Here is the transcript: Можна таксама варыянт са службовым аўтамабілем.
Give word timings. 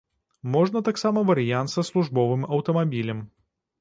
Можна 0.55 0.81
таксама 0.87 1.23
варыянт 1.29 1.73
са 1.75 1.85
службовым 1.91 2.49
аўтамабілем. 2.59 3.19